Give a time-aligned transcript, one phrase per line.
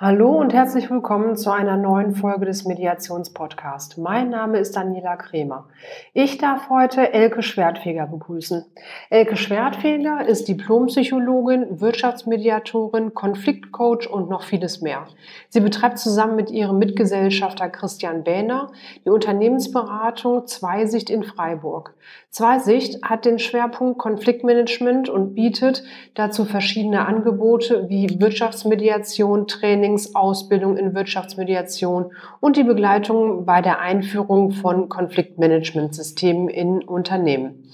[0.00, 3.96] Hallo und herzlich willkommen zu einer neuen Folge des Mediationspodcasts.
[3.96, 5.68] Mein Name ist Daniela Kremer.
[6.12, 8.64] Ich darf heute Elke Schwertfeger begrüßen.
[9.08, 15.06] Elke Schwertfeger ist Diplompsychologin, Wirtschaftsmediatorin, Konfliktcoach und noch vieles mehr.
[15.48, 18.72] Sie betreibt zusammen mit ihrem Mitgesellschafter Christian Bähner
[19.04, 21.94] die Unternehmensberatung Zweisicht in Freiburg.
[22.30, 25.84] Zweisicht hat den Schwerpunkt Konfliktmanagement und bietet
[26.14, 34.52] dazu verschiedene Angebote wie Wirtschaftsmediation, Training, Trainingsausbildung in Wirtschaftsmediation und die Begleitung bei der Einführung
[34.52, 37.70] von Konfliktmanagementsystemen in Unternehmen.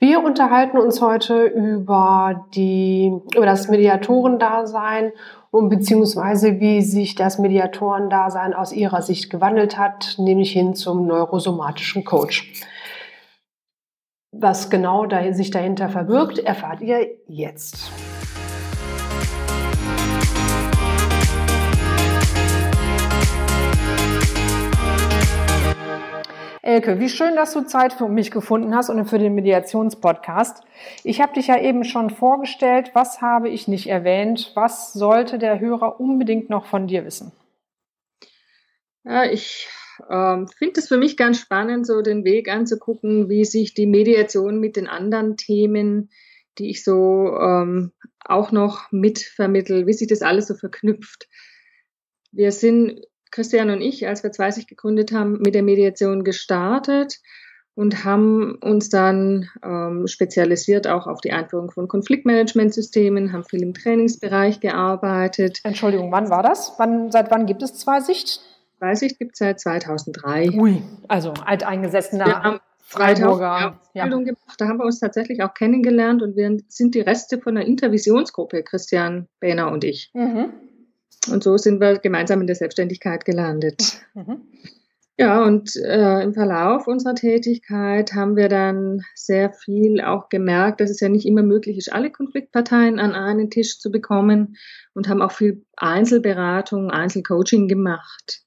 [0.00, 5.12] Wir unterhalten uns heute über die, über das Mediatorendasein
[5.52, 12.04] und beziehungsweise wie sich das Mediatorendasein aus ihrer Sicht gewandelt hat, nämlich hin zum neurosomatischen
[12.04, 12.52] Coach.
[14.32, 17.92] Was genau sich dahinter verbirgt, erfahrt ihr jetzt.
[26.72, 30.64] Elke, wie schön, dass du Zeit für mich gefunden hast und für den Mediationspodcast.
[31.04, 32.92] Ich habe dich ja eben schon vorgestellt.
[32.94, 34.52] Was habe ich nicht erwähnt?
[34.54, 37.30] Was sollte der Hörer unbedingt noch von dir wissen?
[39.04, 39.68] Ja, ich
[40.08, 44.58] ähm, finde es für mich ganz spannend, so den Weg anzugucken, wie sich die Mediation
[44.58, 46.08] mit den anderen Themen,
[46.56, 47.92] die ich so ähm,
[48.24, 51.28] auch noch mitvermittel, wie sich das alles so verknüpft.
[52.30, 53.02] Wir sind
[53.32, 57.18] Christian und ich, als wir 20 gegründet haben, mit der Mediation gestartet
[57.74, 63.74] und haben uns dann ähm, spezialisiert auch auf die Einführung von Konfliktmanagementsystemen, haben viel im
[63.74, 65.60] Trainingsbereich gearbeitet.
[65.64, 66.74] Entschuldigung, wann war das?
[66.76, 68.40] Wann, seit wann gibt es Zweisicht?
[68.78, 70.50] Zweisicht gibt es seit 2003.
[70.52, 74.32] Ui, also alteingesessener wir haben Freiburger Ausbildung ja.
[74.32, 74.54] gemacht.
[74.58, 78.62] Da haben wir uns tatsächlich auch kennengelernt und wir sind die Reste von der Intervisionsgruppe,
[78.62, 80.10] Christian Behner und ich.
[80.12, 80.52] Mhm.
[81.30, 84.02] Und so sind wir gemeinsam in der Selbstständigkeit gelandet.
[84.14, 84.42] Mhm.
[85.18, 90.90] Ja, und äh, im Verlauf unserer Tätigkeit haben wir dann sehr viel auch gemerkt, dass
[90.90, 94.56] es ja nicht immer möglich ist, alle Konfliktparteien an einen Tisch zu bekommen
[94.94, 98.42] und haben auch viel Einzelberatung, Einzelcoaching gemacht.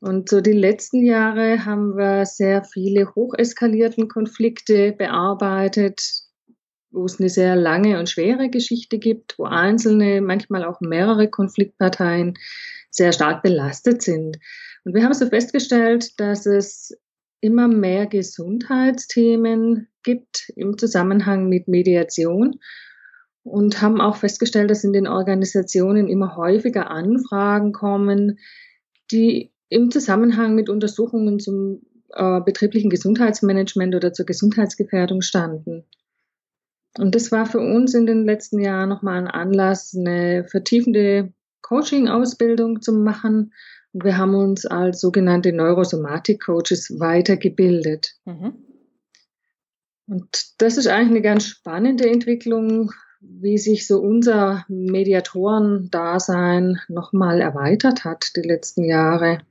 [0.00, 6.02] Und so die letzten Jahre haben wir sehr viele hocheskalierten Konflikte bearbeitet,
[6.90, 12.34] wo es eine sehr lange und schwere Geschichte gibt, wo einzelne, manchmal auch mehrere Konfliktparteien
[12.90, 14.38] sehr stark belastet sind.
[14.84, 16.96] Und wir haben so festgestellt, dass es
[17.40, 22.58] immer mehr Gesundheitsthemen gibt im Zusammenhang mit Mediation
[23.42, 28.38] und haben auch festgestellt, dass in den Organisationen immer häufiger Anfragen kommen,
[29.10, 35.84] die im Zusammenhang mit Untersuchungen zum äh, betrieblichen Gesundheitsmanagement oder zur Gesundheitsgefährdung standen.
[36.98, 42.82] Und das war für uns in den letzten Jahren nochmal ein Anlass, eine vertiefende Coaching-Ausbildung
[42.82, 43.52] zu machen.
[43.92, 48.16] Und wir haben uns als sogenannte Neurosomatik-Coaches weitergebildet.
[48.24, 48.54] Mhm.
[50.06, 52.90] Und das ist eigentlich eine ganz spannende Entwicklung,
[53.20, 59.42] wie sich so unser Mediatoren-Dasein nochmal erweitert hat die letzten Jahre.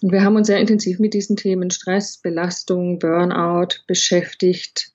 [0.00, 4.92] Und wir haben uns sehr intensiv mit diesen Themen Stress, Belastung, Burnout beschäftigt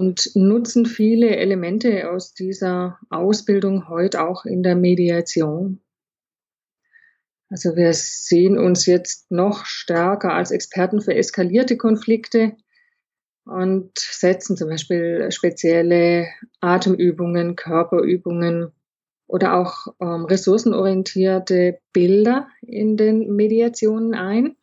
[0.00, 5.82] und nutzen viele Elemente aus dieser Ausbildung heute auch in der Mediation.
[7.50, 12.56] Also wir sehen uns jetzt noch stärker als Experten für eskalierte Konflikte
[13.44, 16.28] und setzen zum Beispiel spezielle
[16.62, 18.72] Atemübungen, Körperübungen
[19.26, 24.56] oder auch ähm, ressourcenorientierte Bilder in den Mediationen ein.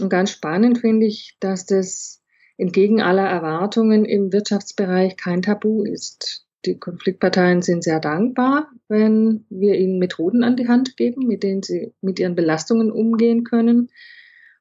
[0.00, 2.21] Und ganz spannend finde ich, dass das
[2.56, 6.46] entgegen aller Erwartungen im Wirtschaftsbereich kein Tabu ist.
[6.64, 11.62] Die Konfliktparteien sind sehr dankbar, wenn wir ihnen Methoden an die Hand geben, mit denen
[11.62, 13.90] sie mit ihren Belastungen umgehen können.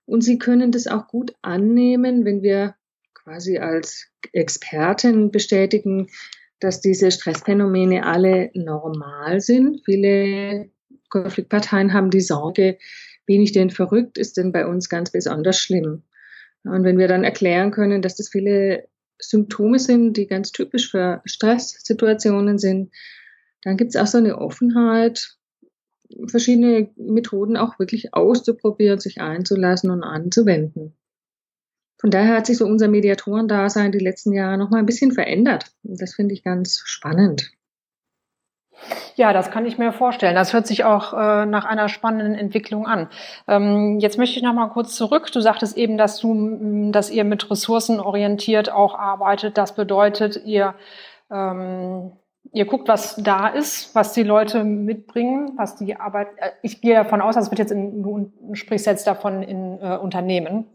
[0.06, 2.76] Und sie können das auch gut annehmen, wenn wir
[3.14, 6.08] quasi als Experten bestätigen,
[6.60, 9.82] dass diese Stressphänomene alle normal sind.
[9.86, 10.70] Viele
[11.10, 12.78] Konfliktparteien haben die Sorge,
[13.26, 16.04] bin ich denn verrückt, ist denn bei uns ganz besonders schlimm.
[16.64, 18.88] Und wenn wir dann erklären können, dass das viele
[19.20, 22.92] Symptome sind, die ganz typisch für Stresssituationen sind,
[23.64, 25.38] dann gibt es auch so eine Offenheit,
[26.28, 30.96] verschiedene Methoden auch wirklich auszuprobieren, sich einzulassen und anzuwenden.
[32.00, 35.72] Von daher hat sich so unser Mediatorendasein die letzten Jahre noch mal ein bisschen verändert.
[35.84, 37.52] Und das finde ich ganz spannend.
[39.16, 40.36] Ja, das kann ich mir vorstellen.
[40.36, 43.08] Das hört sich auch äh, nach einer spannenden Entwicklung an.
[43.48, 45.32] Ähm, jetzt möchte ich noch mal kurz zurück.
[45.32, 49.58] Du sagtest eben, dass du, dass ihr mit Ressourcen orientiert auch arbeitet.
[49.58, 50.76] Das bedeutet, ihr
[51.32, 52.12] ähm,
[52.54, 56.28] ihr guckt, was da ist, was die Leute mitbringen, was die Arbeit.
[56.38, 59.98] Äh, ich gehe davon aus, das wird jetzt in, du sprichst jetzt davon in äh,
[59.98, 60.66] Unternehmen.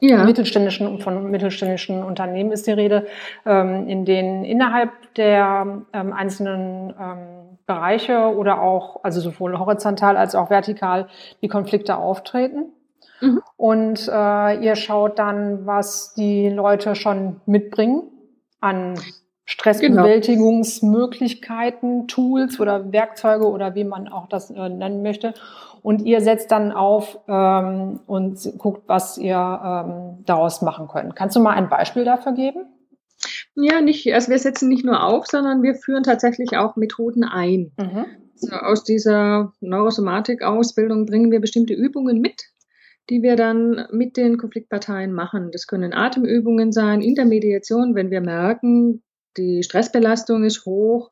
[0.00, 0.24] Ja.
[0.24, 3.06] Mittelständischen, von mittelständischen Unternehmen ist die Rede,
[3.46, 10.34] ähm, in denen innerhalb der ähm, einzelnen ähm, Bereiche oder auch, also sowohl horizontal als
[10.34, 11.06] auch vertikal,
[11.42, 12.72] die Konflikte auftreten.
[13.20, 13.42] Mhm.
[13.56, 18.04] Und äh, ihr schaut dann, was die Leute schon mitbringen
[18.60, 18.94] an
[19.46, 22.06] Stressbewältigungsmöglichkeiten, genau.
[22.06, 25.32] Tools oder Werkzeuge oder wie man auch das äh, nennen möchte.
[25.82, 31.14] Und ihr setzt dann auf ähm, und guckt, was ihr ähm, daraus machen könnt.
[31.14, 32.64] Kannst du mal ein Beispiel dafür geben?
[33.54, 37.72] Ja, nicht, also wir setzen nicht nur auf, sondern wir führen tatsächlich auch Methoden ein.
[37.78, 38.06] Mhm.
[38.34, 42.42] Also aus dieser Neurosomatik-Ausbildung bringen wir bestimmte Übungen mit,
[43.10, 45.50] die wir dann mit den Konfliktparteien machen.
[45.52, 49.02] Das können Atemübungen sein, in der Mediation, wenn wir merken,
[49.36, 51.10] die Stressbelastung ist hoch.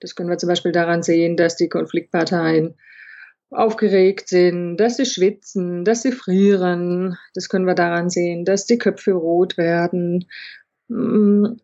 [0.00, 2.76] Das können wir zum Beispiel daran sehen, dass die Konfliktparteien
[3.50, 7.16] aufgeregt sind, dass sie schwitzen, dass sie frieren.
[7.34, 10.26] Das können wir daran sehen, dass die Köpfe rot werden.
[10.88, 11.56] Mm,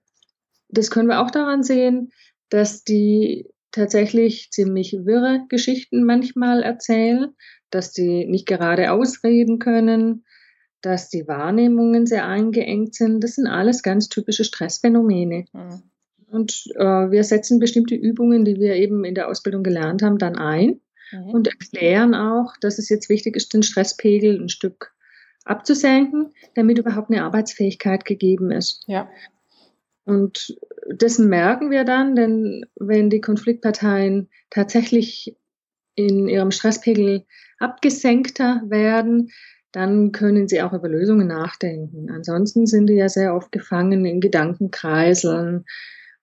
[0.68, 2.12] das können wir auch daran sehen,
[2.48, 7.34] dass die tatsächlich ziemlich wirre Geschichten manchmal erzählen,
[7.70, 10.24] dass die nicht gerade ausreden können,
[10.82, 13.22] dass die Wahrnehmungen sehr eingeengt sind.
[13.24, 15.46] Das sind alles ganz typische Stressphänomene.
[15.52, 15.82] Mhm.
[16.26, 20.36] Und äh, wir setzen bestimmte Übungen, die wir eben in der Ausbildung gelernt haben, dann
[20.36, 20.80] ein
[21.12, 21.30] mhm.
[21.30, 24.92] und erklären auch, dass es jetzt wichtig ist, den Stresspegel ein Stück
[25.44, 28.82] abzusenken, damit überhaupt eine Arbeitsfähigkeit gegeben ist.
[28.86, 29.08] Ja.
[30.04, 30.56] Und
[30.94, 35.36] das merken wir dann, denn wenn die Konfliktparteien tatsächlich
[35.94, 37.24] in ihrem Stresspegel
[37.58, 39.30] abgesenkter werden,
[39.70, 42.10] dann können sie auch über Lösungen nachdenken.
[42.10, 45.64] Ansonsten sind die ja sehr oft gefangen in Gedankenkreiseln,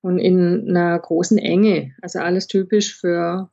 [0.01, 1.93] und in einer großen Enge.
[2.01, 3.49] Also alles typisch für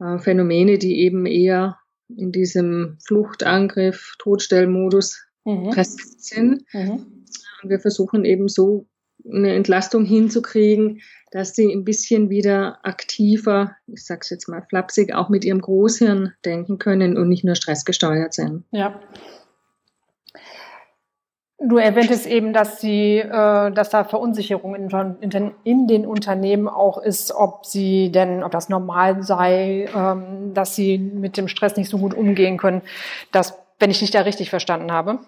[0.00, 1.78] äh, Phänomene, die eben eher
[2.16, 5.70] in diesem Fluchtangriff, Todstellmodus mhm.
[5.70, 6.64] präsent sind.
[6.72, 7.24] Mhm.
[7.62, 8.86] Und wir versuchen eben so
[9.26, 11.00] eine Entlastung hinzukriegen,
[11.30, 16.32] dass sie ein bisschen wieder aktiver, ich sag's jetzt mal flapsig, auch mit ihrem Großhirn
[16.44, 18.64] denken können und nicht nur stressgesteuert sind.
[18.70, 19.00] Ja.
[21.60, 27.32] Du erwähntest eben, dass sie, äh, dass da Verunsicherung in, in, den Unternehmen auch ist,
[27.32, 31.98] ob sie denn, ob das normal sei, ähm, dass sie mit dem Stress nicht so
[31.98, 32.82] gut umgehen können.
[33.32, 35.18] Das, wenn ich dich da richtig verstanden habe.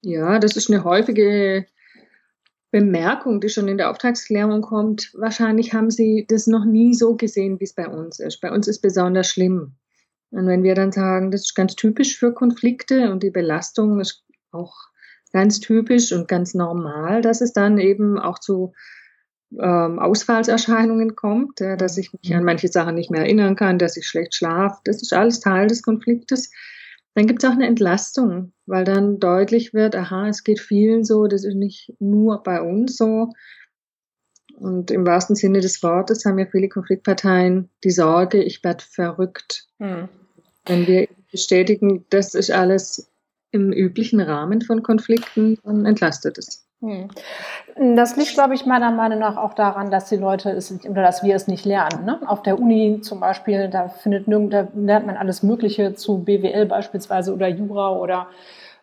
[0.00, 1.66] Ja, das ist eine häufige
[2.72, 5.12] Bemerkung, die schon in der Auftragsklärung kommt.
[5.14, 8.40] Wahrscheinlich haben sie das noch nie so gesehen, wie es bei uns ist.
[8.40, 9.76] Bei uns ist besonders schlimm.
[10.32, 14.24] Und wenn wir dann sagen, das ist ganz typisch für Konflikte und die Belastung ist
[14.50, 14.91] auch
[15.32, 18.72] ganz typisch und ganz normal, dass es dann eben auch zu
[19.58, 23.96] ähm, Ausfallserscheinungen kommt, ja, dass ich mich an manche Sachen nicht mehr erinnern kann, dass
[23.96, 24.80] ich schlecht schlafe.
[24.84, 26.50] Das ist alles Teil des Konfliktes.
[27.14, 31.26] Dann gibt es auch eine Entlastung, weil dann deutlich wird, aha, es geht vielen so,
[31.26, 33.28] das ist nicht nur bei uns so.
[34.56, 39.66] Und im wahrsten Sinne des Wortes haben ja viele Konfliktparteien die Sorge, ich werde verrückt.
[39.78, 40.08] Mhm.
[40.64, 43.11] Wenn wir bestätigen, das ist alles
[43.52, 46.66] im üblichen Rahmen von Konflikten entlastet es.
[46.82, 47.08] Hm.
[47.94, 51.22] Das liegt, glaube ich, meiner Meinung nach auch daran, dass die Leute es oder dass
[51.22, 52.04] wir es nicht lernen.
[52.04, 52.18] Ne?
[52.26, 56.66] Auf der Uni zum Beispiel, da findet nirgend, da lernt man alles Mögliche zu BWL
[56.66, 58.26] beispielsweise oder Jura oder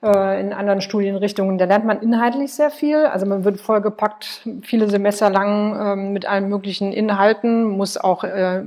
[0.02, 1.58] äh, in anderen Studienrichtungen.
[1.58, 3.06] Da lernt man inhaltlich sehr viel.
[3.06, 8.64] Also man wird vollgepackt viele Semester lang äh, mit allen möglichen Inhalten, muss auch äh,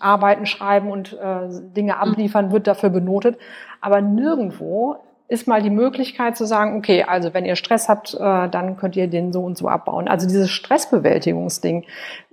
[0.00, 3.38] Arbeiten schreiben und äh, Dinge abliefern, wird dafür benotet.
[3.80, 4.96] Aber nirgendwo
[5.28, 8.96] ist mal die Möglichkeit zu sagen, okay, also wenn ihr Stress habt, äh, dann könnt
[8.96, 10.08] ihr den so und so abbauen.
[10.08, 11.84] Also dieses Stressbewältigungsding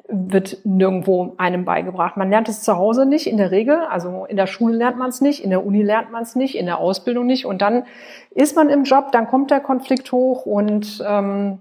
[0.08, 2.16] wird nirgendwo einem beigebracht.
[2.16, 5.10] Man lernt es zu Hause nicht in der Regel, also in der Schule lernt man
[5.10, 7.86] es nicht, in der Uni lernt man es nicht, in der Ausbildung nicht und dann
[8.32, 11.60] ist man im Job, dann kommt der Konflikt hoch und ähm,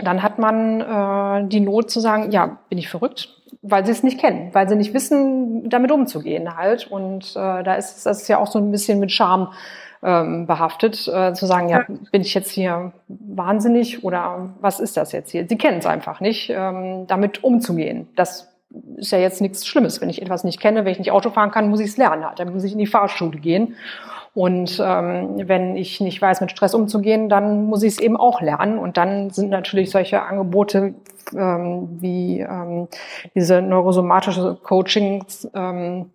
[0.00, 4.02] dann hat man äh, die Not zu sagen, ja, bin ich verrückt, weil sie es
[4.02, 6.90] nicht kennen, weil sie nicht wissen, damit umzugehen halt.
[6.90, 9.52] Und äh, da ist das ist ja auch so ein bisschen mit Scham
[10.02, 15.12] ähm, behaftet, äh, zu sagen, ja, bin ich jetzt hier wahnsinnig oder was ist das
[15.12, 15.46] jetzt hier?
[15.48, 18.08] Sie kennen es einfach nicht, ähm, damit umzugehen.
[18.16, 18.48] Das
[18.96, 20.00] ist ja jetzt nichts Schlimmes.
[20.00, 22.24] Wenn ich etwas nicht kenne, wenn ich nicht Auto fahren kann, muss ich es lernen.
[22.24, 22.38] Halt.
[22.38, 23.76] Dann muss ich in die Fahrschule gehen.
[24.34, 28.40] Und ähm, wenn ich nicht weiß, mit Stress umzugehen, dann muss ich es eben auch
[28.40, 28.78] lernen.
[28.78, 30.94] Und dann sind natürlich solche Angebote
[31.36, 32.88] ähm, wie ähm,
[33.34, 36.10] diese neurosomatische Coachings ähm,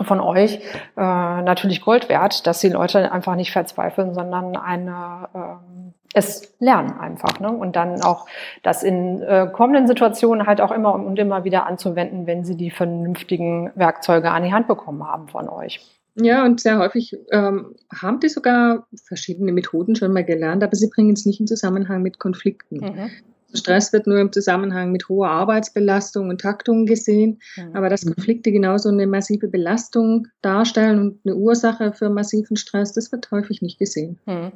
[0.00, 0.60] von euch äh,
[0.96, 7.40] natürlich Gold wert, dass die Leute einfach nicht verzweifeln, sondern eine, äh, es lernen einfach.
[7.40, 7.50] Ne?
[7.50, 8.26] Und dann auch
[8.62, 12.70] das in äh, kommenden Situationen halt auch immer und immer wieder anzuwenden, wenn sie die
[12.70, 15.80] vernünftigen Werkzeuge an die Hand bekommen haben von euch.
[16.14, 20.90] Ja, und sehr häufig ähm, haben die sogar verschiedene Methoden schon mal gelernt, aber sie
[20.90, 22.76] bringen es nicht in Zusammenhang mit Konflikten.
[22.76, 23.10] Mhm.
[23.54, 27.76] Stress wird nur im Zusammenhang mit hoher Arbeitsbelastung und Taktung gesehen, mhm.
[27.76, 33.12] aber dass Konflikte genauso eine massive Belastung darstellen und eine Ursache für massiven Stress, das
[33.12, 34.18] wird häufig nicht gesehen.
[34.26, 34.52] Mhm.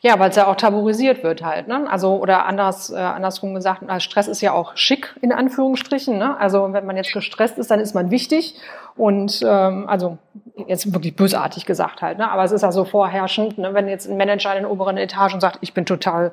[0.00, 1.88] Ja, weil es ja auch tabuisiert wird halt, ne?
[1.88, 6.36] Also oder anders äh, andersrum gesagt, Stress ist ja auch schick in Anführungsstrichen, ne?
[6.38, 8.56] Also wenn man jetzt gestresst ist, dann ist man wichtig
[8.96, 10.18] und ähm, also
[10.66, 12.30] jetzt wirklich bösartig gesagt halt, ne?
[12.30, 13.74] Aber es ist ja so vorherrschend, ne?
[13.74, 16.32] wenn jetzt ein Manager in den oberen Etagen sagt, ich bin total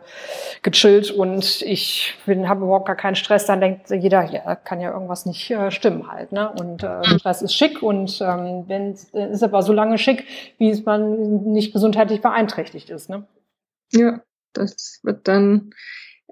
[0.62, 5.26] gechillt und ich habe überhaupt gar keinen Stress, dann denkt jeder, ja, kann ja irgendwas
[5.26, 6.52] nicht äh, stimmen halt, ne?
[6.52, 10.26] Und äh, Stress ist schick und ähm, wenn ist aber so lange schick,
[10.58, 13.28] wie es man nicht gesundheitlich beeinträchtigt ist, ne?
[13.92, 14.22] Ja,
[14.54, 15.72] das wird dann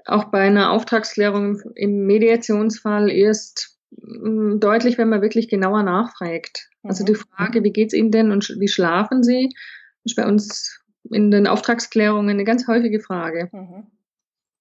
[0.05, 6.69] auch bei einer Auftragsklärung im Mediationsfall erst deutlich, wenn man wirklich genauer nachfragt.
[6.83, 7.17] Also die mhm.
[7.17, 9.49] Frage, wie geht's Ihnen denn und wie schlafen Sie,
[10.03, 13.49] ist bei uns in den Auftragsklärungen eine ganz häufige Frage.
[13.51, 13.87] Mhm.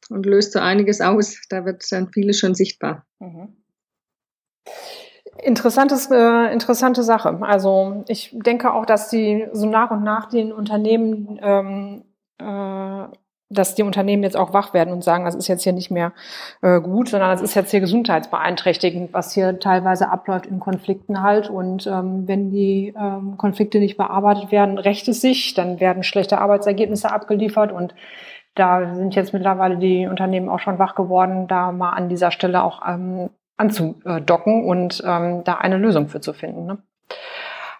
[0.08, 1.40] Und löst so einiges aus.
[1.50, 3.06] Da wird dann vieles schon sichtbar.
[3.20, 3.56] Mhm.
[5.42, 7.40] Interessantes, äh, interessante Sache.
[7.42, 12.04] Also ich denke auch, dass die so nach und nach den Unternehmen ähm,
[12.38, 13.16] äh,
[13.50, 16.12] dass die Unternehmen jetzt auch wach werden und sagen, das ist jetzt hier nicht mehr
[16.62, 21.50] äh, gut, sondern das ist jetzt hier gesundheitsbeeinträchtigend, was hier teilweise abläuft in Konflikten halt.
[21.50, 26.38] Und ähm, wenn die ähm, Konflikte nicht bearbeitet werden, rächt es sich, dann werden schlechte
[26.38, 27.94] Arbeitsergebnisse abgeliefert und
[28.54, 32.62] da sind jetzt mittlerweile die Unternehmen auch schon wach geworden, da mal an dieser Stelle
[32.62, 36.66] auch ähm, anzudocken und ähm, da eine Lösung für zu finden.
[36.66, 36.78] Ne?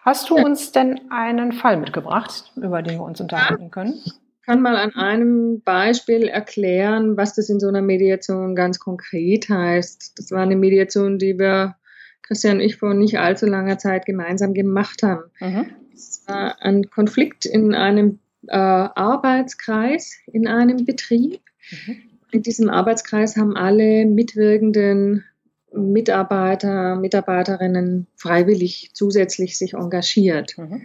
[0.03, 4.01] Hast du uns denn einen Fall mitgebracht, über den wir uns unterhalten können?
[4.45, 10.13] Kann mal an einem Beispiel erklären, was das in so einer Mediation ganz konkret heißt.
[10.17, 11.75] Das war eine Mediation, die wir,
[12.23, 15.23] Christian und ich, vor nicht allzu langer Zeit gemeinsam gemacht haben.
[15.39, 15.65] Mhm.
[15.93, 21.41] Es war ein Konflikt in einem äh, Arbeitskreis, in einem Betrieb.
[21.71, 21.97] Mhm.
[22.31, 25.25] In diesem Arbeitskreis haben alle mitwirkenden
[25.73, 30.57] Mitarbeiter, Mitarbeiterinnen freiwillig zusätzlich sich engagiert.
[30.57, 30.81] Mhm.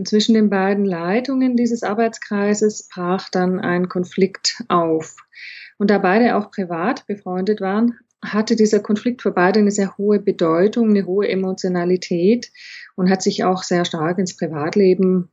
[0.00, 5.14] Und zwischen den beiden Leitungen dieses Arbeitskreises brach dann ein Konflikt auf.
[5.76, 10.18] Und da beide auch privat befreundet waren, hatte dieser Konflikt für beide eine sehr hohe
[10.18, 12.50] Bedeutung, eine hohe Emotionalität
[12.96, 15.28] und hat sich auch sehr stark ins Privatleben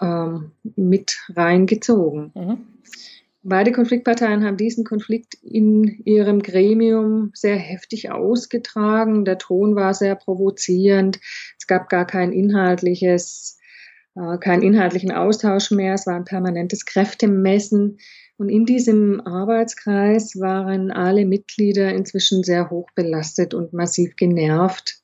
[0.00, 2.32] ähm, mit reingezogen.
[2.34, 2.58] Mhm.
[3.42, 9.26] Beide Konfliktparteien haben diesen Konflikt in ihrem Gremium sehr heftig ausgetragen.
[9.26, 11.20] Der Ton war sehr provozierend.
[11.58, 13.55] Es gab gar kein inhaltliches
[14.16, 17.98] äh, keinen inhaltlichen Austausch mehr, es war ein permanentes Kräftemessen.
[18.38, 25.00] Und in diesem Arbeitskreis waren alle Mitglieder inzwischen sehr hoch belastet und massiv genervt.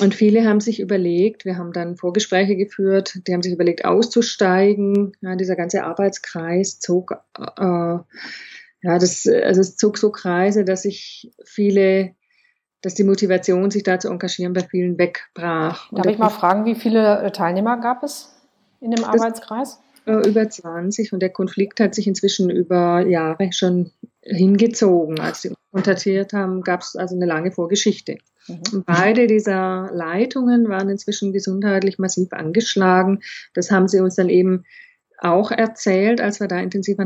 [0.00, 5.12] Und viele haben sich überlegt, wir haben dann Vorgespräche geführt, die haben sich überlegt, auszusteigen.
[5.20, 7.98] Ja, dieser ganze Arbeitskreis zog, äh,
[8.84, 12.14] ja, das, also es zog so Kreise, dass sich viele
[12.82, 15.90] dass die Motivation, sich da zu engagieren, bei vielen wegbrach.
[15.92, 18.34] Darf ich mal fragen, wie viele äh, Teilnehmer gab es
[18.80, 19.80] in dem Arbeitskreis?
[20.04, 25.20] Äh, über 20 und der Konflikt hat sich inzwischen über Jahre schon hingezogen.
[25.20, 28.18] Als sie kontaktiert haben, gab es also eine lange Vorgeschichte.
[28.48, 28.82] Mhm.
[28.84, 33.20] Beide dieser Leitungen waren inzwischen gesundheitlich massiv angeschlagen.
[33.54, 34.64] Das haben sie uns dann eben
[35.18, 37.04] auch erzählt, als wir da intensiver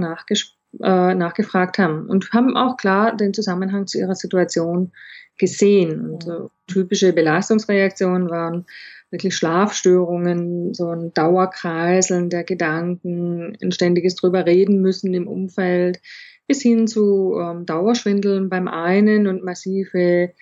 [0.81, 4.93] äh, nachgefragt haben und haben auch klar den Zusammenhang zu ihrer Situation
[5.39, 6.11] gesehen.
[6.11, 8.67] Und so typische Belastungsreaktionen waren
[9.11, 16.01] wirklich Schlafstörungen, so ein Dauerkreiseln der Gedanken, ein ständiges drüber reden müssen im Umfeld,
[16.47, 20.33] bis hin zu ähm, Dauerschwindeln beim einen und massive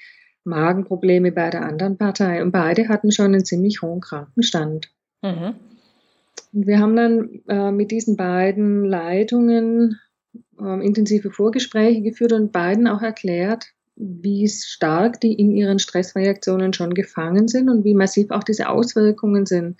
[0.44, 2.42] Magenprobleme bei der anderen Partei.
[2.42, 4.90] Und beide hatten schon einen ziemlich hohen Krankenstand.
[5.22, 5.54] Mhm.
[6.52, 9.98] Und wir haben dann äh, mit diesen beiden Leitungen
[10.61, 16.94] äh, intensive Vorgespräche geführt und beiden auch erklärt, wie stark die in ihren Stressreaktionen schon
[16.94, 19.76] gefangen sind und wie massiv auch diese Auswirkungen sind.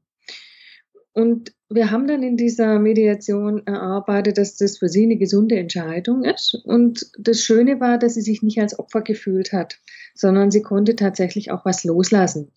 [1.13, 6.25] Und wir haben dann in dieser Mediation erarbeitet, dass das für sie eine gesunde Entscheidung
[6.25, 6.55] ist.
[6.64, 9.79] Und das Schöne war, dass sie sich nicht als Opfer gefühlt hat,
[10.14, 12.52] sondern sie konnte tatsächlich auch was loslassen.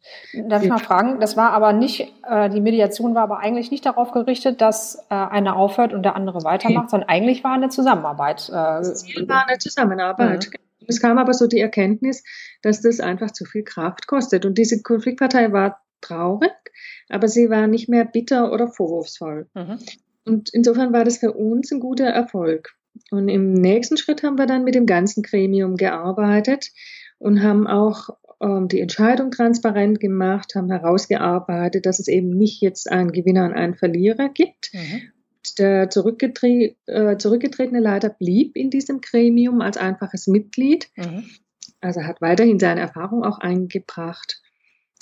[0.48, 1.20] Darf ich mal fragen?
[1.20, 5.16] Das war aber nicht, äh, die Mediation war aber eigentlich nicht darauf gerichtet, dass äh,
[5.16, 6.92] einer aufhört und der andere weitermacht, okay.
[6.92, 8.50] sondern eigentlich war eine Zusammenarbeit.
[8.50, 10.50] Äh, das Ziel war eine Zusammenarbeit.
[10.52, 10.60] Mhm.
[10.88, 12.24] Es kam aber so die Erkenntnis,
[12.62, 14.46] dass das einfach zu viel Kraft kostet.
[14.46, 16.54] Und diese Konfliktpartei war traurig,
[17.10, 19.48] aber sie war nicht mehr bitter oder vorwurfsvoll.
[19.54, 19.80] Mhm.
[20.26, 22.74] Und insofern war das für uns ein guter Erfolg.
[23.12, 26.72] Und im nächsten Schritt haben wir dann mit dem ganzen Gremium gearbeitet
[27.20, 28.10] und haben auch
[28.42, 33.54] ähm, die Entscheidung transparent gemacht, haben herausgearbeitet, dass es eben nicht jetzt einen Gewinner und
[33.54, 34.72] einen Verlierer gibt.
[34.74, 35.02] Mhm.
[35.60, 40.88] Der zurückgetre äh, zurückgetretene Leiter blieb in diesem Gremium als einfaches Mitglied.
[40.96, 41.26] Mhm.
[41.82, 44.42] Also hat weiterhin seine Erfahrung auch eingebracht.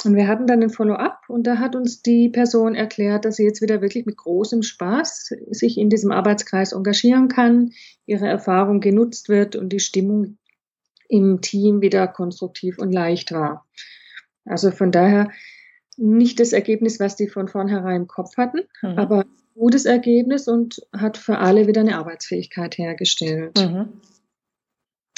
[0.06, 3.44] Und wir hatten dann ein Follow-up und da hat uns die Person erklärt, dass sie
[3.44, 7.72] jetzt wieder wirklich mit großem Spaß sich in diesem Arbeitskreis engagieren kann,
[8.06, 10.38] ihre Erfahrung genutzt wird und die Stimmung
[11.08, 13.66] im Team wieder konstruktiv und leicht war.
[14.46, 15.30] Also von daher
[15.98, 18.98] nicht das Ergebnis, was die von vornherein im Kopf hatten, mhm.
[18.98, 23.58] aber gutes Ergebnis und hat für alle wieder eine Arbeitsfähigkeit hergestellt.
[23.60, 24.02] Mhm.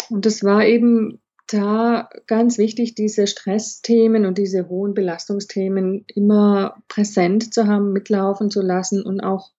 [0.09, 7.53] Und das war eben da ganz wichtig, diese Stressthemen und diese hohen Belastungsthemen immer präsent
[7.53, 9.51] zu haben, mitlaufen zu lassen und auch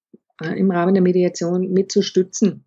[0.43, 2.65] äh, im Rahmen der Mediation mitzustützen.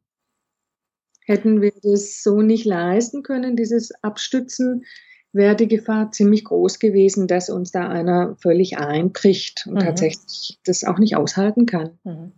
[1.25, 4.85] Hätten wir das so nicht leisten können, dieses Abstützen,
[5.31, 9.79] wäre die Gefahr ziemlich groß gewesen, dass uns da einer völlig einbricht und mhm.
[9.79, 11.99] tatsächlich das auch nicht aushalten kann.
[12.03, 12.31] Mhm.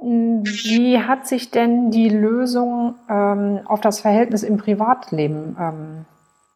[0.00, 6.04] Wie hat sich denn die Lösung ähm, auf das Verhältnis im Privatleben, ähm,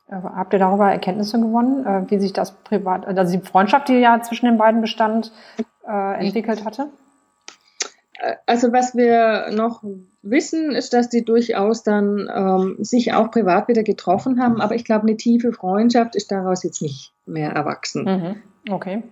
[0.09, 3.95] äh, habt ihr darüber Erkenntnisse gewonnen, äh, wie sich das Privat, also die Freundschaft, die
[3.95, 5.33] ja zwischen den beiden bestand,
[5.87, 6.91] äh, entwickelt hatte?
[8.21, 9.83] Äh, also was wir noch
[10.23, 14.85] wissen, ist, dass die durchaus dann ähm, sich auch privat wieder getroffen haben, aber ich
[14.85, 18.05] glaube, eine tiefe Freundschaft ist daraus jetzt nicht mehr erwachsen.
[18.05, 18.73] Mhm.
[18.73, 19.03] Okay.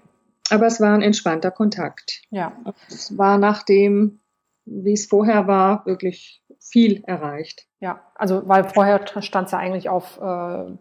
[0.51, 2.23] Aber es war ein entspannter Kontakt.
[2.31, 2.53] Ja.
[2.89, 4.20] Es war nachdem
[4.71, 7.67] wie es vorher war, wirklich viel erreicht.
[7.81, 10.77] Ja, also weil vorher stand es ja eigentlich auf äh,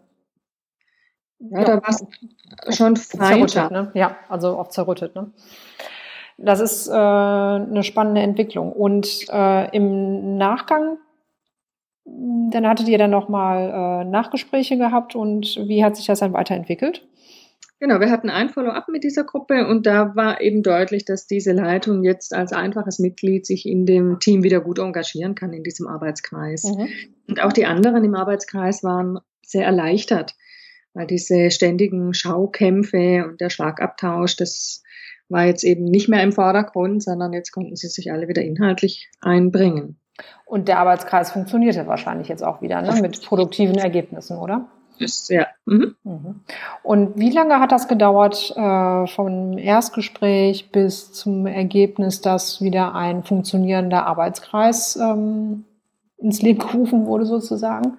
[1.42, 3.90] ja, ja, da war es schon zerrüttet, ne?
[3.94, 5.14] Ja, also auf zerrüttet.
[5.14, 5.32] Ne?
[6.36, 8.72] Das ist äh, eine spannende Entwicklung.
[8.72, 10.98] Und äh, im Nachgang,
[12.04, 17.06] dann hattet ihr dann nochmal äh, Nachgespräche gehabt und wie hat sich das dann weiterentwickelt?
[17.82, 21.52] Genau, wir hatten ein Follow-up mit dieser Gruppe und da war eben deutlich, dass diese
[21.52, 25.86] Leitung jetzt als einfaches Mitglied sich in dem Team wieder gut engagieren kann in diesem
[25.86, 26.64] Arbeitskreis.
[26.64, 26.88] Mhm.
[27.26, 30.36] Und auch die anderen im Arbeitskreis waren sehr erleichtert,
[30.92, 34.82] weil diese ständigen Schaukämpfe und der Schlagabtausch, das
[35.30, 39.08] war jetzt eben nicht mehr im Vordergrund, sondern jetzt konnten sie sich alle wieder inhaltlich
[39.22, 39.98] einbringen.
[40.44, 43.00] Und der Arbeitskreis funktionierte wahrscheinlich jetzt auch wieder ne?
[43.00, 44.68] mit produktiven Ergebnissen, oder?
[45.00, 45.30] Ist.
[45.30, 45.46] Ja.
[45.66, 45.96] Mhm.
[46.04, 46.40] mhm.
[46.82, 53.24] Und wie lange hat das gedauert äh, vom Erstgespräch bis zum Ergebnis, dass wieder ein
[53.24, 55.64] funktionierender Arbeitskreis ähm,
[56.18, 57.98] ins Leben gerufen wurde sozusagen?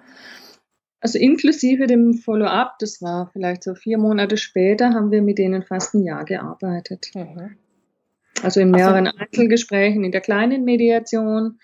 [1.02, 5.64] Also inklusive dem Follow-up, das war vielleicht so vier Monate später, haben wir mit denen
[5.64, 7.10] fast ein Jahr gearbeitet.
[7.16, 7.56] Mhm.
[8.44, 11.60] Also in mehreren also, Einzelgesprächen, in der kleinen Mediation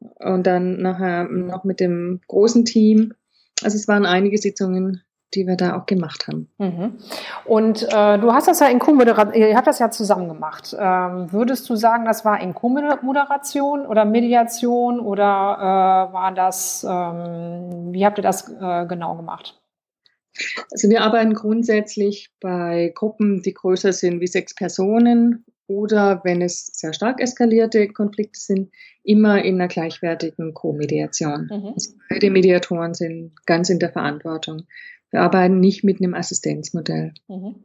[0.00, 3.14] und dann nachher noch mit dem großen Team.
[3.62, 5.02] Also es waren einige Sitzungen,
[5.34, 6.48] die wir da auch gemacht haben.
[6.58, 6.98] Mhm.
[7.44, 10.74] Und äh, du hast das ja in Co-Moderation, ihr habt das ja zusammen gemacht.
[10.78, 17.92] Ähm, würdest du sagen, das war in Co-Moderation oder Mediation oder äh, war das, ähm,
[17.92, 19.60] wie habt ihr das äh, genau gemacht?
[20.70, 26.66] Also wir arbeiten grundsätzlich bei Gruppen, die größer sind wie sechs Personen oder wenn es
[26.66, 28.70] sehr stark eskalierte Konflikte sind,
[29.04, 31.48] immer in einer gleichwertigen Co-Mediation.
[31.50, 31.72] Mhm.
[31.74, 34.66] Also beide Mediatoren sind ganz in der Verantwortung.
[35.10, 37.12] Wir arbeiten nicht mit einem Assistenzmodell.
[37.28, 37.56] Mhm.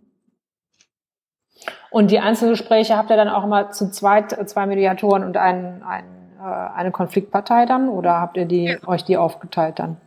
[1.92, 5.82] Und die Einzelgespräche habt ihr dann auch immer zu zweit, äh, zwei Mediatoren und ein,
[5.84, 6.04] ein,
[6.39, 8.88] äh, eine Konfliktpartei dann oder habt ihr die, ja.
[8.88, 9.98] euch die aufgeteilt dann?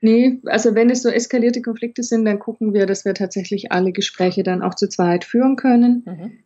[0.00, 3.92] Nee, also wenn es so eskalierte Konflikte sind, dann gucken wir, dass wir tatsächlich alle
[3.92, 6.02] Gespräche dann auch zu zweit führen können.
[6.06, 6.38] Mhm.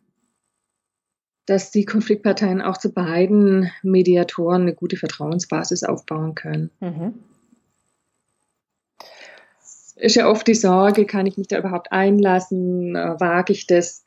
[1.45, 6.69] Dass die Konfliktparteien auch zu beiden Mediatoren eine gute Vertrauensbasis aufbauen können.
[6.79, 7.13] Mhm
[10.01, 14.03] ist ja oft die Sorge, kann ich mich da überhaupt einlassen, äh, wage ich das?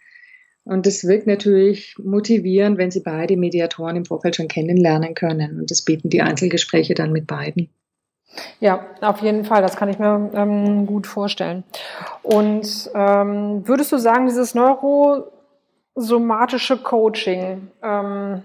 [0.64, 5.60] Und das wirkt natürlich motivierend, wenn Sie beide Mediatoren im Vorfeld schon kennenlernen können.
[5.60, 7.68] Und das bieten die Einzelgespräche dann mit beiden.
[8.60, 9.62] Ja, auf jeden Fall.
[9.62, 11.64] Das kann ich mir ähm, gut vorstellen.
[12.22, 14.54] Und ähm, würdest du sagen, dieses
[15.94, 18.42] neurosomatische Coaching, ähm,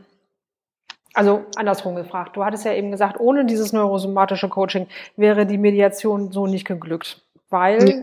[1.13, 6.31] also andersrum gefragt, du hattest ja eben gesagt, ohne dieses neurosomatische Coaching wäre die Mediation
[6.31, 7.95] so nicht geglückt weil ja.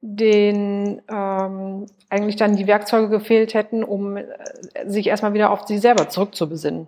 [0.00, 4.26] den ähm, eigentlich dann die Werkzeuge gefehlt hätten, um äh,
[4.86, 6.86] sich erstmal wieder auf sich selber zurückzubesinnen.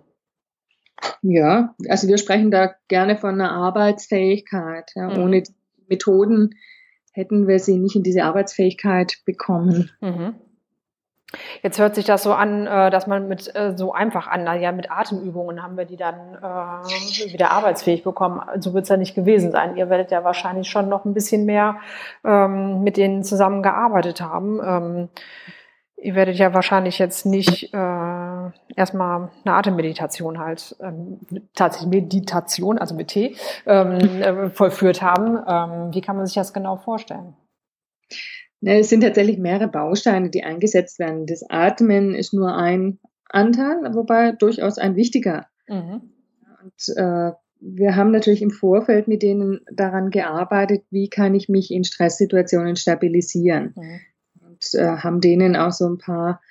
[1.21, 4.91] Ja, also wir sprechen da gerne von einer Arbeitsfähigkeit.
[4.95, 5.09] Ja.
[5.09, 5.23] Mhm.
[5.23, 5.43] Ohne
[5.87, 6.55] Methoden
[7.11, 9.91] hätten wir sie nicht in diese Arbeitsfähigkeit bekommen.
[10.01, 10.35] Mhm.
[11.61, 14.71] Jetzt hört sich das so an, äh, dass man mit äh, so einfach an, ja,
[14.71, 18.41] mit Atemübungen haben wir die dann äh, wieder arbeitsfähig bekommen.
[18.59, 19.75] So wird es ja nicht gewesen sein.
[19.75, 21.77] Ihr werdet ja wahrscheinlich schon noch ein bisschen mehr
[22.23, 24.59] ähm, mit denen zusammengearbeitet haben.
[24.63, 25.09] Ähm,
[25.97, 31.19] ihr werdet ja wahrscheinlich jetzt nicht äh, erstmal eine Atemmeditation halt, ähm,
[31.55, 35.39] tatsächlich Meditation, also mit T, ähm, äh, vollführt haben.
[35.47, 37.35] Ähm, wie kann man sich das genau vorstellen?
[38.65, 41.25] Es sind tatsächlich mehrere Bausteine, die eingesetzt werden.
[41.25, 42.99] Das Atmen ist nur ein
[43.29, 45.47] Anteil, wobei durchaus ein wichtiger.
[45.67, 46.13] Mhm.
[46.63, 51.71] Und äh, wir haben natürlich im Vorfeld mit denen daran gearbeitet, wie kann ich mich
[51.71, 53.73] in Stresssituationen stabilisieren.
[53.75, 53.99] Mhm.
[54.47, 56.41] Und äh, haben denen auch so ein paar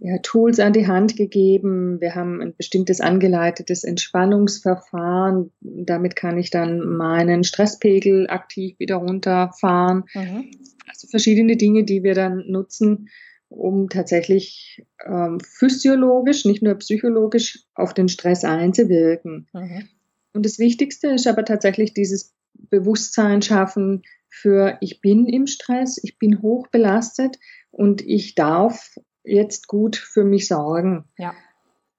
[0.00, 2.00] ja, Tools an die Hand gegeben.
[2.00, 5.50] Wir haben ein bestimmtes angeleitetes Entspannungsverfahren.
[5.60, 10.04] Damit kann ich dann meinen Stresspegel aktiv wieder runterfahren.
[10.14, 10.50] Mhm.
[10.86, 13.08] Also verschiedene Dinge, die wir dann nutzen,
[13.48, 19.48] um tatsächlich ähm, physiologisch, nicht nur psychologisch auf den Stress einzuwirken.
[19.52, 19.88] Mhm.
[20.32, 26.18] Und das Wichtigste ist aber tatsächlich dieses Bewusstsein schaffen für, ich bin im Stress, ich
[26.18, 27.38] bin hoch belastet
[27.70, 28.94] und ich darf
[29.28, 31.04] jetzt gut für mich sorgen.
[31.16, 31.34] Ja.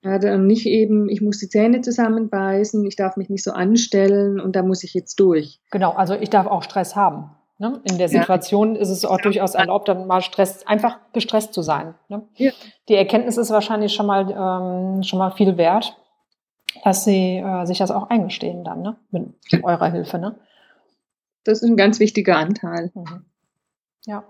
[0.02, 4.56] Ja, nicht eben, ich muss die Zähne zusammenbeißen, ich darf mich nicht so anstellen und
[4.56, 5.60] da muss ich jetzt durch.
[5.72, 7.32] Genau, also ich darf auch Stress haben.
[7.58, 7.82] Ne?
[7.84, 8.82] In der Situation ja.
[8.82, 9.24] ist es auch ja.
[9.24, 11.96] durchaus erlaubt, dann mal Stress, einfach gestresst zu sein.
[12.08, 12.24] Ne?
[12.88, 15.98] Die Erkenntnis ist wahrscheinlich schon mal, ähm, schon mal viel wert,
[16.86, 18.96] dass sie äh, sich das auch eingestehen dann, ne?
[19.12, 20.18] mit eurer Hilfe.
[20.18, 20.36] Ne?
[21.44, 22.92] Das ist ein ganz wichtiger Anteil.
[22.94, 23.26] Mhm.
[24.06, 24.24] Ja.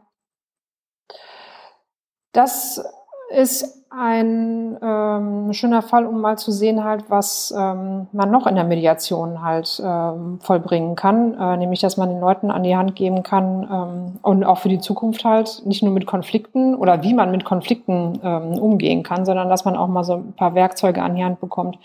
[2.31, 2.83] Das
[3.31, 8.53] ist ein ähm, schöner Fall, um mal zu sehen, halt, was ähm, man noch in
[8.53, 12.95] der Mediation halt ähm, vollbringen kann, äh, nämlich, dass man den Leuten an die Hand
[12.95, 17.15] geben kann ähm, und auch für die Zukunft halt nicht nur mit Konflikten oder wie
[17.15, 21.01] man mit Konflikten ähm, umgehen kann, sondern dass man auch mal so ein paar Werkzeuge
[21.01, 21.79] an die Hand bekommt,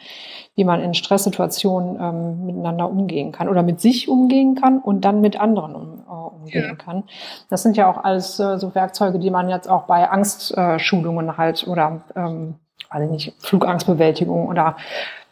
[0.56, 5.22] wie man in Stresssituationen ähm, miteinander umgehen kann oder mit sich umgehen kann und dann
[5.22, 6.74] mit anderen um, äh, umgehen ja.
[6.74, 7.04] kann.
[7.50, 11.66] Das sind ja auch alles äh, so Werkzeuge, die man jetzt auch bei Angstschulungen halt
[11.66, 12.56] oder ähm,
[12.90, 14.76] weiß ich nicht, Flugangstbewältigung oder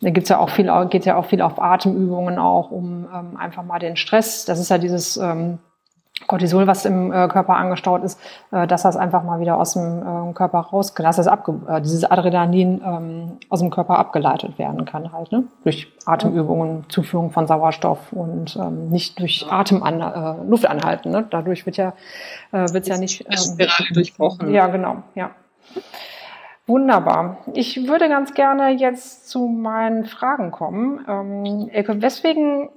[0.00, 3.62] da gibt's ja auch viel, geht ja auch viel auf Atemübungen auch, um ähm, einfach
[3.62, 5.58] mal den Stress, das ist ja dieses ähm,
[6.26, 8.20] Cortisol, was im äh, Körper angestaut ist,
[8.50, 11.80] äh, dass das einfach mal wieder aus dem äh, Körper raus, dass das abge äh,
[11.80, 15.44] dieses Adrenalin ähm, aus dem Körper abgeleitet werden kann halt, ne?
[15.64, 21.10] Durch Atemübungen, Zuführung von Sauerstoff und ähm, nicht durch Atem an, äh, Luft anhalten.
[21.10, 21.26] Ne?
[21.30, 21.94] Dadurch wird ja
[22.52, 24.52] äh, wird's ja nicht ähm, Spirale durchbrochen.
[24.52, 25.30] Ja, genau, ja.
[26.66, 27.38] Wunderbar.
[27.54, 31.04] Ich würde ganz gerne jetzt zu meinen Fragen kommen.
[31.08, 32.68] Ähm, Elke, weswegen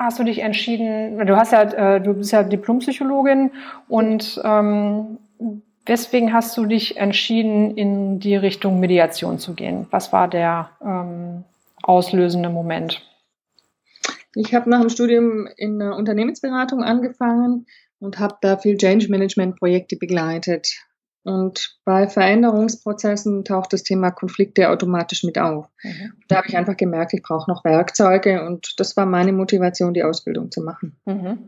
[0.00, 3.52] hast du dich entschieden, du hast ja, äh, du bist ja Diplompsychologin
[3.86, 5.18] und ähm,
[5.84, 9.86] weswegen hast du dich entschieden, in die Richtung Mediation zu gehen?
[9.90, 11.44] Was war der ähm,
[11.82, 13.06] auslösende Moment?
[14.34, 17.66] Ich habe nach dem Studium in der Unternehmensberatung angefangen
[17.98, 20.80] und habe da viel Change Management Projekte begleitet.
[21.22, 25.66] Und bei Veränderungsprozessen taucht das Thema Konflikte automatisch mit auf.
[25.82, 26.12] Mhm.
[26.28, 30.02] Da habe ich einfach gemerkt, ich brauche noch Werkzeuge und das war meine Motivation, die
[30.02, 30.96] Ausbildung zu machen.
[31.04, 31.38] Mhm.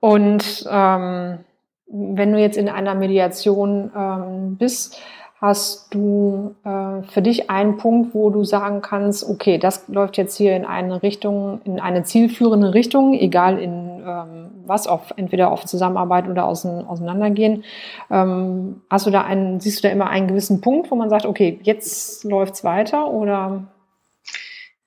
[0.00, 1.40] Und ähm,
[1.88, 5.00] wenn du jetzt in einer Mediation ähm, bist,
[5.40, 10.36] Hast du äh, für dich einen Punkt, wo du sagen kannst, okay, das läuft jetzt
[10.36, 15.64] hier in eine Richtung, in eine zielführende Richtung, egal in ähm, was, auf, entweder auf
[15.64, 17.62] Zusammenarbeit oder außen, auseinandergehen.
[18.10, 21.24] Ähm, hast du da einen, siehst du da immer einen gewissen Punkt, wo man sagt,
[21.24, 23.68] okay, jetzt läuft's weiter oder?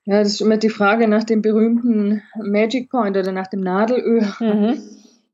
[0.04, 4.34] Ja, das ist immer die Frage nach dem berühmten Magic Point oder nach dem Nadelöhr.
[4.40, 4.82] Mhm.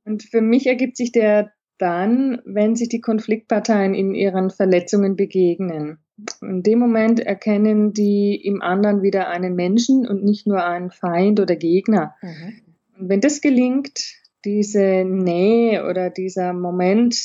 [0.04, 5.99] Und für mich ergibt sich der dann, wenn sich die Konfliktparteien in ihren Verletzungen begegnen.
[6.43, 11.38] In dem Moment erkennen die im anderen wieder einen Menschen und nicht nur einen Feind
[11.38, 12.17] oder Gegner.
[12.21, 12.55] Mhm.
[12.99, 14.01] Und wenn das gelingt,
[14.45, 17.17] diese Nähe oder dieser Moment,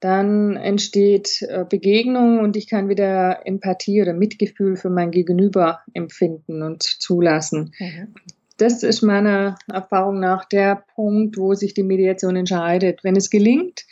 [0.00, 6.62] dann entsteht äh, Begegnung und ich kann wieder Empathie oder Mitgefühl für mein Gegenüber empfinden
[6.62, 7.72] und zulassen.
[7.78, 8.14] Mhm
[8.58, 13.04] das ist meiner Erfahrung nach der Punkt, wo sich die Mediation entscheidet.
[13.04, 13.84] Wenn es gelingt,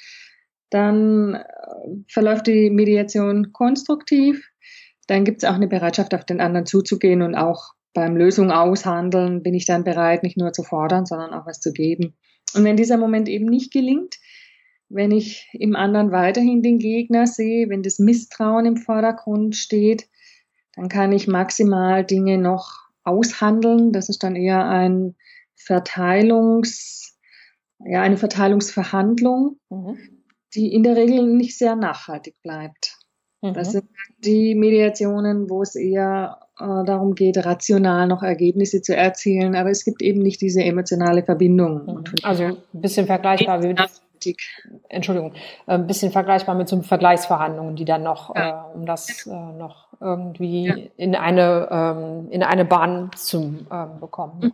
[0.70, 1.44] dann äh,
[2.08, 4.48] verläuft die Mediation konstruktiv.
[5.06, 9.42] Dann gibt es auch eine Bereitschaft, auf den anderen zuzugehen und auch beim Lösung aushandeln
[9.42, 12.16] bin ich dann bereit, nicht nur zu fordern, sondern auch was zu geben.
[12.54, 14.16] Und wenn dieser Moment eben nicht gelingt,
[14.88, 20.08] wenn ich im anderen weiterhin den Gegner sehe, wenn das Misstrauen im Vordergrund steht,
[20.74, 23.92] dann kann ich maximal Dinge noch aushandeln.
[23.92, 25.14] Das ist dann eher ein
[25.54, 27.16] Verteilungs,
[27.84, 29.98] ja, eine Verteilungsverhandlung, mhm.
[30.54, 32.98] die in der Regel nicht sehr nachhaltig bleibt.
[33.42, 33.54] Mhm.
[33.54, 33.84] Das sind
[34.18, 39.84] die Mediationen, wo es eher äh, darum geht, rational noch Ergebnisse zu erzielen, aber es
[39.84, 41.86] gibt eben nicht diese emotionale Verbindung.
[41.86, 42.04] Mhm.
[42.22, 43.74] Also ein bisschen vergleichbar wie
[44.88, 45.34] Entschuldigung,
[45.66, 48.70] äh, ein bisschen vergleichbar mit so Vergleichsverhandlungen, die dann noch, ja.
[48.72, 50.76] äh, um das äh, noch irgendwie ja.
[50.96, 54.38] in eine ähm, in eine Bahn zu ähm, bekommen.
[54.40, 54.52] Mhm.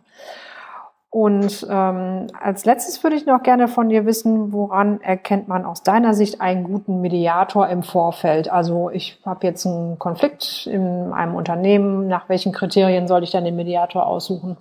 [1.13, 5.83] Und ähm, als letztes würde ich noch gerne von dir wissen, woran erkennt man aus
[5.83, 8.49] deiner Sicht einen guten Mediator im Vorfeld?
[8.49, 12.07] Also ich habe jetzt einen Konflikt in einem Unternehmen.
[12.07, 14.55] Nach welchen Kriterien soll ich dann den Mediator aussuchen?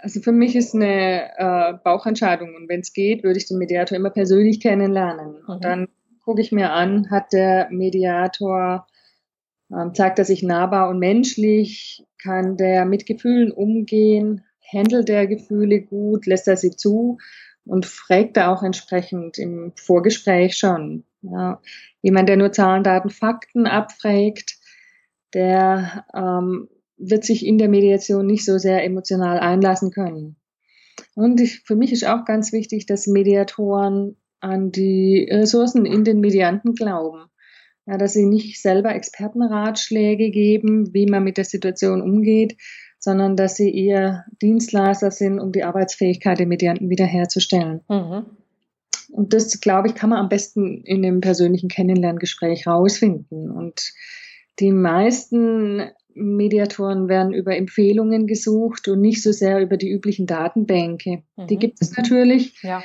[0.00, 3.96] Also für mich ist eine äh, Bauchentscheidung und wenn es geht, würde ich den Mediator
[3.96, 5.32] immer persönlich kennenlernen.
[5.32, 5.48] Mhm.
[5.48, 5.88] Und dann
[6.24, 8.86] gucke ich mir an, hat der Mediator,
[9.94, 16.26] zeigt er sich nahbar und menschlich, kann der mit Gefühlen umgehen, handelt der Gefühle gut,
[16.26, 17.18] lässt er sie zu
[17.64, 21.04] und fragt er auch entsprechend im Vorgespräch schon.
[21.22, 21.60] Ja.
[22.00, 24.56] Jemand, der nur Zahlen, Daten, Fakten abfragt,
[25.34, 30.36] der ähm, wird sich in der Mediation nicht so sehr emotional einlassen können.
[31.14, 36.20] Und ich, für mich ist auch ganz wichtig, dass Mediatoren an die Ressourcen in den
[36.20, 37.24] Medianten glauben.
[37.86, 42.56] Ja, dass sie nicht selber Expertenratschläge geben, wie man mit der Situation umgeht,
[43.00, 47.80] sondern dass sie eher Dienstleister sind, um die Arbeitsfähigkeit der Medianten wiederherzustellen.
[47.88, 48.26] Mhm.
[49.10, 53.50] Und das, glaube ich, kann man am besten in einem persönlichen Kennenlerngespräch rausfinden.
[53.50, 53.92] Und
[54.60, 61.24] die meisten Mediatoren werden über Empfehlungen gesucht und nicht so sehr über die üblichen Datenbänke.
[61.36, 61.46] Mhm.
[61.48, 62.62] Die gibt es natürlich.
[62.62, 62.82] Ja.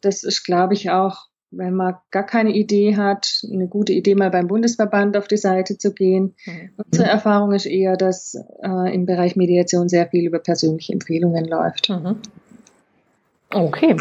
[0.00, 4.30] Das ist, glaube ich, auch, wenn man gar keine Idee hat, eine gute Idee, mal
[4.30, 6.34] beim Bundesverband auf die Seite zu gehen.
[6.46, 6.70] Mhm.
[6.84, 11.90] Unsere Erfahrung ist eher, dass äh, im Bereich Mediation sehr viel über persönliche Empfehlungen läuft.
[11.90, 12.16] Mhm.
[13.50, 13.96] Okay.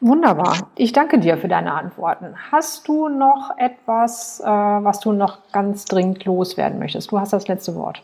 [0.00, 0.70] Wunderbar.
[0.76, 2.34] Ich danke dir für deine Antworten.
[2.50, 7.12] Hast du noch etwas, äh, was du noch ganz dringend loswerden möchtest?
[7.12, 8.02] Du hast das letzte Wort.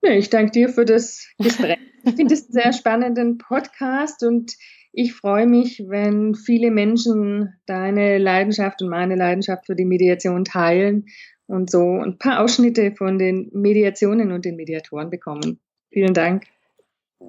[0.00, 1.78] ich danke dir für das Gespräch.
[2.04, 4.52] Ich finde es einen sehr spannenden Podcast und
[4.94, 11.06] ich freue mich, wenn viele Menschen deine Leidenschaft und meine Leidenschaft für die Mediation teilen
[11.46, 15.60] und so ein paar Ausschnitte von den Mediationen und den Mediatoren bekommen.
[15.90, 16.44] Vielen Dank.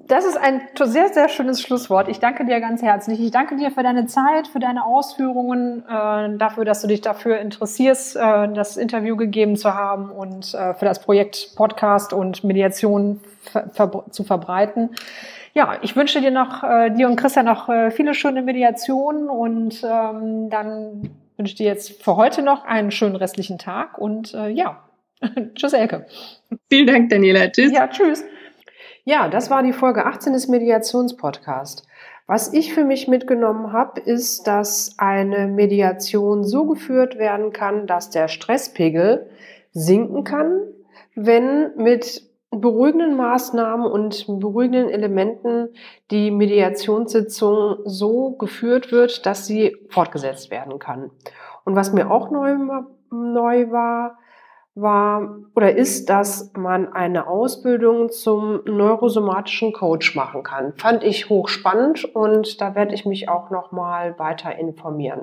[0.06, 2.08] Das ist ein sehr, sehr schönes Schlusswort.
[2.08, 3.18] Ich danke dir ganz herzlich.
[3.18, 7.38] Ich danke dir für deine Zeit, für deine Ausführungen, äh, dafür, dass du dich dafür
[7.38, 13.20] interessierst, äh, das Interview gegeben zu haben und äh, für das Projekt Podcast und Mediation
[13.40, 14.90] ver ver zu verbreiten.
[15.56, 19.82] Ja, ich wünsche dir noch, äh, dir und Christian noch äh, viele schöne Mediationen und
[19.82, 24.50] ähm, dann wünsche ich dir jetzt für heute noch einen schönen restlichen Tag und äh,
[24.50, 24.84] ja,
[25.54, 26.04] tschüss Elke.
[26.68, 27.48] Vielen Dank, Daniela.
[27.48, 27.72] Tschüss.
[27.72, 28.22] Ja, tschüss.
[29.04, 31.86] Ja, das war die Folge 18 des Mediationspodcasts.
[32.26, 38.10] Was ich für mich mitgenommen habe, ist, dass eine Mediation so geführt werden kann, dass
[38.10, 39.30] der Stresspegel
[39.72, 40.60] sinken kann,
[41.14, 42.25] wenn mit
[42.60, 45.68] beruhigenden Maßnahmen und beruhigenden Elementen
[46.10, 51.10] die Mediationssitzung so geführt wird, dass sie fortgesetzt werden kann.
[51.64, 52.56] Und was mir auch neu,
[53.10, 54.18] neu war,
[54.76, 60.74] war oder ist, dass man eine Ausbildung zum neurosomatischen Coach machen kann.
[60.76, 65.22] Fand ich hochspannend und da werde ich mich auch noch mal weiter informieren.